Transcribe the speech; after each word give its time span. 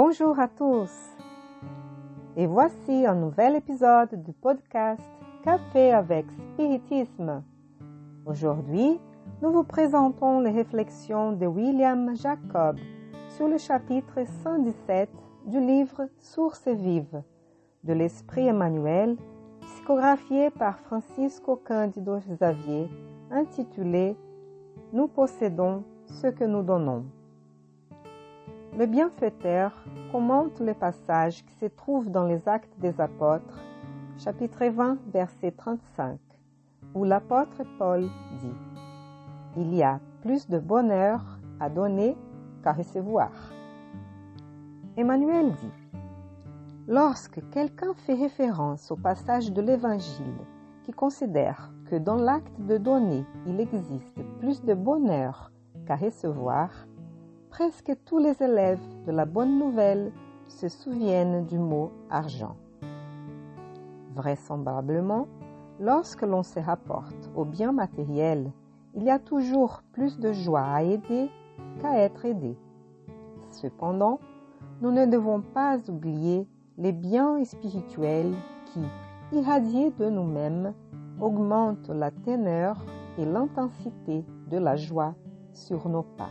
Bonjour 0.00 0.38
à 0.38 0.46
tous 0.46 0.92
et 2.36 2.46
voici 2.46 3.04
un 3.04 3.16
nouvel 3.16 3.56
épisode 3.56 4.22
du 4.22 4.32
podcast 4.32 5.02
Café 5.42 5.90
avec 5.90 6.24
Spiritisme. 6.52 7.42
Aujourd'hui, 8.24 9.00
nous 9.42 9.50
vous 9.50 9.64
présentons 9.64 10.38
les 10.38 10.52
réflexions 10.52 11.32
de 11.32 11.46
William 11.46 12.14
Jacob 12.14 12.78
sur 13.30 13.48
le 13.48 13.58
chapitre 13.58 14.24
117 14.44 15.10
du 15.46 15.58
livre 15.58 16.08
Sources 16.20 16.68
vives 16.68 17.24
de 17.82 17.92
l'Esprit 17.92 18.46
Emmanuel, 18.46 19.16
psychographié 19.62 20.50
par 20.50 20.78
Francisco 20.78 21.56
Cândido 21.56 22.20
Xavier, 22.20 22.88
intitulé 23.32 24.16
Nous 24.92 25.08
possédons 25.08 25.82
ce 26.06 26.28
que 26.28 26.44
nous 26.44 26.62
donnons. 26.62 27.04
Le 28.78 28.86
bienfaiteur 28.86 29.72
commente 30.12 30.60
le 30.60 30.72
passage 30.72 31.44
qui 31.44 31.54
se 31.54 31.66
trouve 31.66 32.12
dans 32.12 32.22
les 32.22 32.48
Actes 32.48 32.78
des 32.78 33.00
Apôtres, 33.00 33.58
chapitre 34.18 34.66
20, 34.66 34.98
verset 35.12 35.50
35, 35.50 36.16
où 36.94 37.02
l'apôtre 37.02 37.64
Paul 37.76 38.08
dit 38.38 38.54
Il 39.56 39.74
y 39.74 39.82
a 39.82 39.98
plus 40.22 40.46
de 40.46 40.60
bonheur 40.60 41.40
à 41.58 41.68
donner 41.68 42.16
qu'à 42.62 42.72
recevoir. 42.72 43.32
Emmanuel 44.96 45.50
dit 45.50 45.98
Lorsque 46.86 47.40
quelqu'un 47.50 47.94
fait 48.06 48.14
référence 48.14 48.92
au 48.92 48.96
passage 48.96 49.52
de 49.52 49.60
l'Évangile 49.60 50.38
qui 50.84 50.92
considère 50.92 51.72
que 51.90 51.96
dans 51.96 52.14
l'acte 52.14 52.60
de 52.60 52.76
donner 52.76 53.26
il 53.44 53.58
existe 53.58 54.22
plus 54.38 54.62
de 54.62 54.74
bonheur 54.74 55.50
qu'à 55.84 55.96
recevoir, 55.96 56.70
presque 57.58 57.92
tous 58.04 58.18
les 58.18 58.40
élèves 58.40 58.78
de 59.04 59.10
la 59.10 59.24
bonne 59.24 59.58
nouvelle 59.58 60.12
se 60.46 60.68
souviennent 60.68 61.44
du 61.44 61.58
mot 61.58 61.90
argent. 62.08 62.54
Vraisemblablement, 64.14 65.26
lorsque 65.80 66.22
l'on 66.22 66.44
se 66.44 66.60
rapporte 66.60 67.28
au 67.34 67.44
bien 67.44 67.72
matériel, 67.72 68.52
il 68.94 69.02
y 69.02 69.10
a 69.10 69.18
toujours 69.18 69.82
plus 69.90 70.20
de 70.20 70.32
joie 70.32 70.62
à 70.62 70.84
aider 70.84 71.28
qu'à 71.82 71.98
être 71.98 72.26
aidé. 72.26 72.56
Cependant, 73.50 74.20
nous 74.80 74.92
ne 74.92 75.06
devons 75.06 75.40
pas 75.40 75.78
oublier 75.88 76.46
les 76.76 76.92
biens 76.92 77.42
spirituels 77.42 78.34
qui, 78.66 78.84
irradiés 79.32 79.90
de 79.98 80.08
nous-mêmes, 80.08 80.74
augmentent 81.20 81.90
la 81.90 82.12
teneur 82.12 82.76
et 83.18 83.24
l'intensité 83.24 84.24
de 84.48 84.58
la 84.58 84.76
joie 84.76 85.16
sur 85.52 85.88
nos 85.88 86.04
pas. 86.04 86.30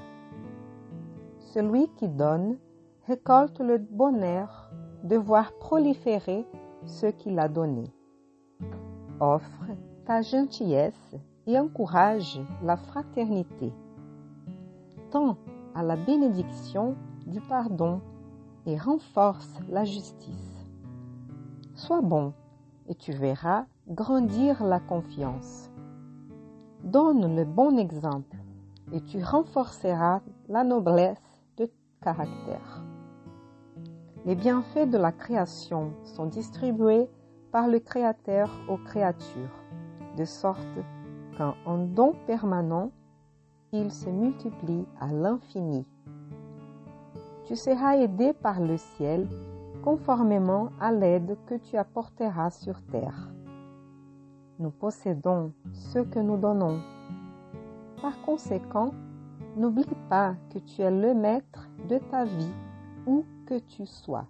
Celui 1.53 1.87
qui 1.95 2.09
donne 2.09 2.57
récolte 3.07 3.59
le 3.59 3.77
bonheur 3.77 4.69
de 5.03 5.15
voir 5.15 5.53
proliférer 5.53 6.45
ce 6.85 7.05
qu'il 7.07 7.39
a 7.39 7.47
donné. 7.47 7.85
Offre 9.21 9.63
ta 10.05 10.21
gentillesse 10.21 11.15
et 11.45 11.57
encourage 11.57 12.41
la 12.63 12.75
fraternité. 12.75 13.71
Tends 15.09 15.37
à 15.73 15.83
la 15.83 15.95
bénédiction 15.95 16.95
du 17.25 17.39
pardon 17.39 18.01
et 18.65 18.77
renforce 18.77 19.59
la 19.69 19.85
justice. 19.85 20.67
Sois 21.75 22.01
bon 22.01 22.33
et 22.89 22.95
tu 22.95 23.13
verras 23.13 23.65
grandir 23.87 24.65
la 24.65 24.81
confiance. 24.81 25.71
Donne 26.83 27.37
le 27.37 27.45
bon 27.45 27.77
exemple 27.77 28.35
et 28.91 29.01
tu 29.01 29.23
renforceras 29.23 30.21
la 30.49 30.65
noblesse 30.65 31.26
Les 34.25 34.35
bienfaits 34.35 34.89
de 34.89 34.97
la 34.97 35.11
création 35.11 35.91
sont 36.03 36.25
distribués 36.25 37.09
par 37.51 37.67
le 37.67 37.79
Créateur 37.79 38.49
aux 38.69 38.77
créatures, 38.77 39.63
de 40.15 40.25
sorte 40.25 40.79
qu'en 41.37 41.77
don 41.77 42.13
permanent, 42.25 42.91
il 43.73 43.91
se 43.91 44.09
multiplie 44.09 44.85
à 44.99 45.07
l'infini. 45.07 45.85
Tu 47.45 47.55
seras 47.55 47.97
aidé 47.97 48.33
par 48.33 48.59
le 48.61 48.77
ciel 48.77 49.27
conformément 49.83 50.69
à 50.79 50.91
l'aide 50.91 51.37
que 51.45 51.55
tu 51.55 51.77
apporteras 51.77 52.51
sur 52.51 52.81
terre. 52.83 53.29
Nous 54.59 54.71
possédons 54.71 55.53
ce 55.73 55.99
que 55.99 56.19
nous 56.19 56.37
donnons. 56.37 56.79
Par 58.01 58.19
conséquent, 58.21 58.91
N'oublie 59.57 59.85
pas 60.07 60.35
que 60.53 60.59
tu 60.59 60.83
es 60.83 60.91
le 60.91 61.15
maître 61.15 61.67
de 61.89 61.97
ta 61.97 62.25
vie 62.25 62.53
où 63.07 63.25
que 63.47 63.57
tu 63.57 63.87
sois. 63.87 64.27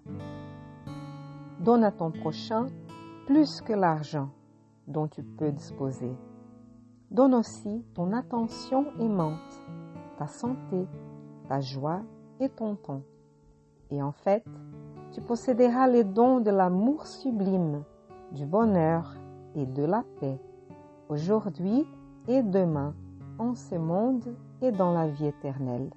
Donne 1.59 1.83
à 1.83 1.91
ton 1.91 2.11
prochain 2.11 2.67
plus 3.25 3.59
que 3.59 3.73
l'argent 3.73 4.29
dont 4.87 5.09
tu 5.09 5.23
peux 5.23 5.51
disposer. 5.51 6.15
Donne 7.11 7.33
aussi 7.35 7.83
ton 7.93 8.13
attention 8.13 8.85
aimante, 9.01 9.65
ta 10.17 10.27
santé, 10.27 10.87
ta 11.49 11.59
joie 11.59 12.03
et 12.39 12.47
ton 12.47 12.75
temps. 12.75 13.01
Et 13.91 14.01
en 14.01 14.13
fait, 14.13 14.45
tu 15.11 15.19
posséderas 15.19 15.89
les 15.89 16.05
dons 16.05 16.39
de 16.39 16.51
l'amour 16.51 17.05
sublime, 17.05 17.83
du 18.31 18.45
bonheur 18.45 19.13
et 19.55 19.65
de 19.65 19.83
la 19.83 20.05
paix, 20.21 20.39
aujourd'hui 21.09 21.85
et 22.29 22.41
demain, 22.43 22.93
en 23.39 23.55
ce 23.55 23.75
monde 23.75 24.35
et 24.61 24.71
dans 24.71 24.93
la 24.93 25.07
vie 25.07 25.27
éternelle. 25.27 25.89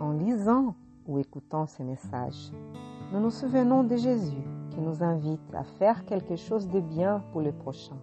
En 0.00 0.12
lisant 0.12 0.74
ou 1.06 1.18
écoutant 1.18 1.66
ces 1.66 1.84
messages, 1.84 2.52
nous 3.12 3.20
nous 3.20 3.30
souvenons 3.30 3.82
de 3.82 3.96
Jésus 3.96 4.44
qui 4.70 4.80
nous 4.80 5.02
invite 5.02 5.54
à 5.54 5.64
faire 5.64 6.04
quelque 6.04 6.36
chose 6.36 6.68
de 6.68 6.80
bien 6.80 7.22
pour 7.32 7.40
le 7.40 7.52
prochain, 7.52 7.96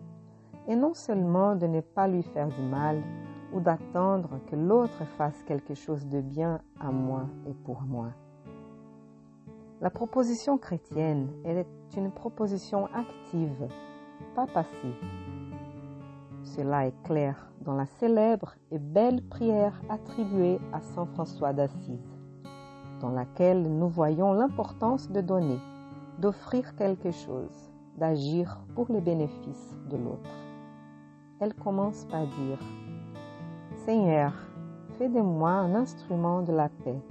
et 0.68 0.76
non 0.76 0.94
seulement 0.94 1.56
de 1.56 1.68
ne 1.68 1.82
pas 1.82 2.08
lui 2.08 2.24
faire 2.24 2.50
du 2.50 2.62
mal 2.62 3.02
ou 3.54 3.60
d'attendre 3.60 4.40
que 4.48 4.56
l'autre 4.56 5.06
fasse 5.18 5.42
quelque 5.44 5.76
chose 5.76 6.06
de 6.08 6.22
bien 6.22 6.60
à 6.80 6.92
moi 6.92 7.28
et 7.48 7.54
pour 7.54 7.82
moi. 7.84 8.10
La 9.82 9.90
proposition 9.90 10.58
chrétienne 10.58 11.30
est 11.46 11.66
une 11.96 12.12
proposition 12.12 12.88
active, 12.88 13.68
pas 14.34 14.48
passive. 14.48 14.96
Cela 16.46 16.86
est 16.86 17.04
clair 17.04 17.36
dans 17.66 17.74
la 17.74 17.88
célèbre 17.88 18.54
et 18.72 18.78
belle 18.78 19.22
prière 19.24 19.82
attribuée 19.90 20.60
à 20.72 20.80
Saint 20.80 21.08
François 21.08 21.54
d'Assise, 21.54 22.20
dans 23.02 23.10
laquelle 23.10 23.64
nous 23.64 23.90
voyons 23.90 24.32
l'importance 24.32 25.10
de 25.10 25.22
donner, 25.22 25.58
d'offrir 26.20 26.76
quelque 26.76 27.12
chose, 27.12 27.72
d'agir 27.98 28.60
pour 28.76 28.86
le 28.92 29.02
bénéfice 29.02 29.76
de 29.90 29.98
l'autre. 29.98 30.30
Elle 31.40 31.56
commence 31.56 32.06
par 32.06 32.28
dire 32.28 32.60
Seigneur, 33.86 34.32
fais 34.98 35.10
de 35.10 35.22
moi 35.22 35.50
un 35.50 35.74
instrument 35.74 36.44
de 36.44 36.54
la 36.54 36.70
paix. 36.70 37.02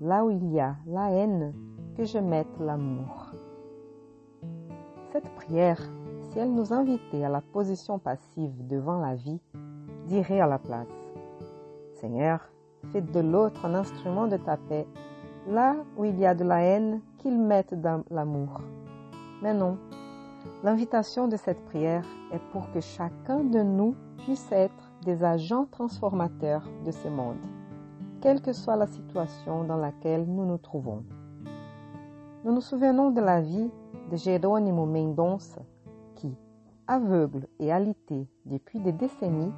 Là 0.00 0.24
où 0.24 0.30
il 0.30 0.52
y 0.52 0.60
a 0.60 0.76
la 0.86 1.10
haine, 1.10 1.54
que 1.96 2.04
je 2.04 2.18
mette 2.18 2.60
l'amour. 2.60 3.30
Cette 5.12 5.28
prière 5.34 5.80
si 6.34 6.40
elle 6.40 6.52
nous 6.52 6.72
invitait 6.72 7.22
à 7.22 7.28
la 7.28 7.40
position 7.40 8.00
passive 8.00 8.66
devant 8.66 8.98
la 8.98 9.14
vie, 9.14 9.38
dirait 10.08 10.40
à 10.40 10.48
la 10.48 10.58
place 10.58 10.88
Seigneur, 11.92 12.40
fais 12.90 13.00
de 13.00 13.20
l'autre 13.20 13.64
un 13.64 13.74
instrument 13.74 14.26
de 14.26 14.36
ta 14.36 14.56
paix. 14.56 14.84
Là 15.48 15.76
où 15.96 16.04
il 16.04 16.18
y 16.18 16.26
a 16.26 16.34
de 16.34 16.42
la 16.42 16.60
haine, 16.60 17.00
qu'il 17.18 17.38
mette 17.38 17.80
dans 17.80 18.02
l'amour. 18.10 18.60
Mais 19.42 19.54
non, 19.54 19.78
l'invitation 20.64 21.28
de 21.28 21.36
cette 21.36 21.64
prière 21.66 22.04
est 22.32 22.42
pour 22.50 22.68
que 22.72 22.80
chacun 22.80 23.44
de 23.44 23.62
nous 23.62 23.94
puisse 24.24 24.50
être 24.50 24.92
des 25.04 25.22
agents 25.22 25.66
transformateurs 25.70 26.68
de 26.84 26.90
ce 26.90 27.06
monde, 27.06 27.44
quelle 28.20 28.42
que 28.42 28.52
soit 28.52 28.76
la 28.76 28.88
situation 28.88 29.62
dans 29.62 29.76
laquelle 29.76 30.24
nous 30.26 30.46
nous 30.46 30.58
trouvons. 30.58 31.04
Nous 32.44 32.52
nous 32.52 32.60
souvenons 32.60 33.12
de 33.12 33.20
la 33.20 33.40
vie 33.40 33.70
de 34.10 34.16
Jerônimo 34.16 34.84
Mendonça, 34.84 35.60
aveugle 36.86 37.46
et 37.58 37.72
alité 37.72 38.26
depuis 38.46 38.80
des 38.80 38.92
décennies, 38.92 39.52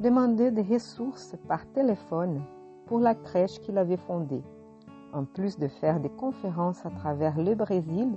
demandait 0.00 0.50
des 0.50 0.62
ressources 0.62 1.36
par 1.48 1.66
téléphone 1.72 2.42
pour 2.86 2.98
la 2.98 3.14
crèche 3.14 3.58
qu'il 3.60 3.78
avait 3.78 3.96
fondée, 3.96 4.42
en 5.12 5.24
plus 5.24 5.58
de 5.58 5.68
faire 5.68 6.00
des 6.00 6.10
conférences 6.10 6.84
à 6.84 6.90
travers 6.90 7.38
le 7.38 7.54
Brésil 7.54 8.16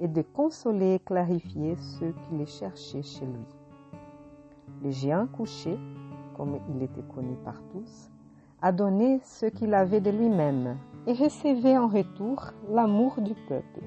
et 0.00 0.08
de 0.08 0.22
consoler 0.22 0.94
et 0.94 0.98
clarifier 0.98 1.76
ceux 1.76 2.12
qui 2.12 2.36
les 2.36 2.46
cherchaient 2.46 3.02
chez 3.02 3.26
lui. 3.26 3.46
Le 4.82 4.90
géant 4.90 5.26
couché, 5.26 5.78
comme 6.36 6.58
il 6.74 6.82
était 6.82 7.04
connu 7.14 7.36
par 7.44 7.60
tous, 7.72 8.10
a 8.62 8.72
donné 8.72 9.20
ce 9.24 9.46
qu'il 9.46 9.74
avait 9.74 10.00
de 10.00 10.10
lui-même 10.10 10.76
et 11.06 11.12
recevait 11.12 11.78
en 11.78 11.88
retour 11.88 12.52
l'amour 12.70 13.20
du 13.20 13.34
peuple, 13.34 13.80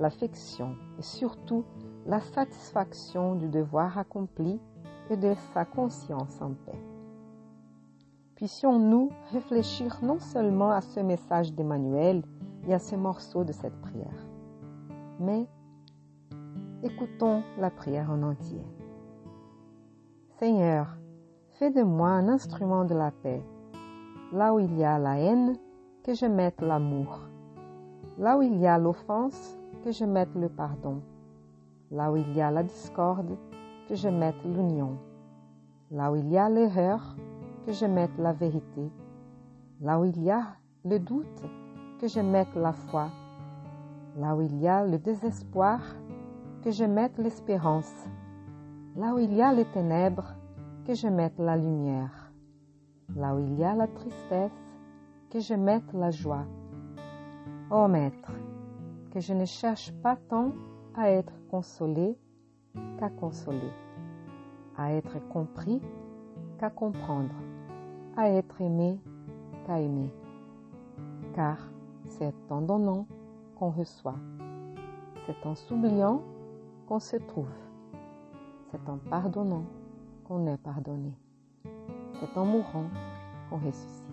l'affection 0.00 0.74
et 0.98 1.02
surtout 1.02 1.64
la 2.06 2.20
satisfaction 2.20 3.34
du 3.34 3.48
devoir 3.48 3.96
accompli 3.98 4.60
et 5.10 5.16
de 5.16 5.34
sa 5.52 5.64
conscience 5.64 6.40
en 6.40 6.52
paix. 6.66 6.78
puissions-nous 8.36 9.10
réfléchir 9.32 10.00
non 10.02 10.18
seulement 10.18 10.70
à 10.70 10.80
ce 10.80 11.00
message 11.00 11.52
d'Emmanuel 11.54 12.22
et 12.66 12.74
à 12.74 12.78
ce 12.78 12.96
morceau 12.96 13.44
de 13.44 13.52
cette 13.52 13.80
prière, 13.80 14.26
mais 15.20 15.46
écoutons 16.82 17.42
la 17.58 17.70
prière 17.70 18.10
en 18.10 18.22
entier. 18.22 18.62
Seigneur, 20.38 20.96
fais 21.58 21.70
de 21.70 21.82
moi 21.82 22.08
un 22.08 22.28
instrument 22.28 22.84
de 22.84 22.94
la 22.94 23.12
paix. 23.12 23.42
Là 24.32 24.52
où 24.52 24.58
il 24.58 24.76
y 24.76 24.84
a 24.84 24.98
la 24.98 25.18
haine, 25.18 25.56
que 26.02 26.12
je 26.12 26.26
mette 26.26 26.60
l'amour. 26.60 27.20
Là 28.18 28.36
où 28.36 28.42
il 28.42 28.58
y 28.58 28.66
a 28.66 28.78
l'offense, 28.78 29.56
que 29.84 29.92
je 29.92 30.04
mette 30.04 30.34
le 30.34 30.48
pardon. 30.48 31.00
Là 31.90 32.10
où 32.10 32.16
il 32.16 32.32
y 32.34 32.40
a 32.40 32.50
la 32.50 32.62
discorde, 32.62 33.36
que 33.88 33.94
je 33.94 34.08
mette 34.08 34.42
l'union. 34.44 34.96
Là 35.90 36.10
où 36.10 36.16
il 36.16 36.28
y 36.30 36.38
a 36.38 36.48
l'erreur, 36.48 37.16
que 37.66 37.72
je 37.72 37.86
mette 37.86 38.16
la 38.18 38.32
vérité. 38.32 38.90
Là 39.80 40.00
où 40.00 40.04
il 40.04 40.22
y 40.22 40.30
a 40.30 40.56
le 40.84 40.98
doute, 40.98 41.44
que 42.00 42.08
je 42.08 42.20
mette 42.20 42.54
la 42.54 42.72
foi. 42.72 43.08
Là 44.16 44.34
où 44.34 44.42
il 44.42 44.60
y 44.60 44.68
a 44.68 44.84
le 44.84 44.98
désespoir, 44.98 45.80
que 46.62 46.70
je 46.70 46.84
mette 46.84 47.18
l'espérance. 47.18 48.06
Là 48.96 49.14
où 49.14 49.18
il 49.18 49.34
y 49.34 49.42
a 49.42 49.52
les 49.52 49.66
ténèbres, 49.66 50.34
que 50.86 50.94
je 50.94 51.08
mette 51.08 51.38
la 51.38 51.56
lumière. 51.56 52.32
Là 53.14 53.34
où 53.34 53.38
il 53.38 53.58
y 53.58 53.64
a 53.64 53.74
la 53.74 53.86
tristesse, 53.86 54.52
que 55.30 55.40
je 55.40 55.54
mette 55.54 55.92
la 55.92 56.10
joie. 56.10 56.46
Ô 57.70 57.88
Maître, 57.88 58.32
que 59.10 59.20
je 59.20 59.34
ne 59.34 59.44
cherche 59.44 59.92
pas 60.02 60.16
tant 60.16 60.52
à 60.96 61.10
être 61.10 61.32
consolé 61.50 62.16
qu'à 62.98 63.08
consoler, 63.08 63.72
à 64.76 64.92
être 64.92 65.18
compris 65.28 65.80
qu'à 66.58 66.70
comprendre, 66.70 67.34
à 68.16 68.30
être 68.30 68.60
aimé 68.60 69.00
qu'à 69.66 69.80
aimer. 69.80 70.12
Car 71.34 71.58
c'est 72.06 72.34
en 72.50 72.60
donnant 72.60 73.06
qu'on 73.58 73.70
reçoit, 73.70 74.18
c'est 75.26 75.46
en 75.46 75.54
s'oubliant 75.54 76.22
qu'on 76.86 77.00
se 77.00 77.16
trouve, 77.16 77.50
c'est 78.70 78.88
en 78.88 78.98
pardonnant 78.98 79.64
qu'on 80.24 80.46
est 80.46 80.58
pardonné, 80.58 81.12
c'est 82.20 82.38
en 82.38 82.44
mourant 82.44 82.86
qu'on 83.50 83.56
ressuscite 83.56 84.04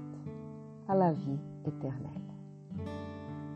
à 0.88 0.96
la 0.96 1.14
vie 1.14 1.40
éternelle. 1.66 2.08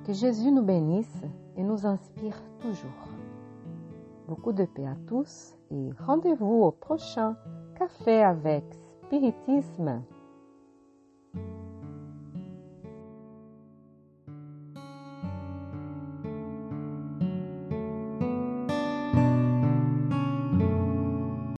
Que 0.05 0.13
Jésus 0.13 0.51
nous 0.51 0.61
bénisse 0.61 1.23
et 1.57 1.63
nous 1.63 1.87
inspire 1.87 2.39
toujours. 2.59 3.14
Beaucoup 4.27 4.53
de 4.53 4.65
paix 4.65 4.87
à 4.87 4.95
tous 5.07 5.55
et 5.69 5.91
rendez-vous 6.05 6.63
au 6.63 6.71
prochain 6.71 7.35
café 7.77 8.23
avec 8.23 8.63
spiritisme. 9.03 10.01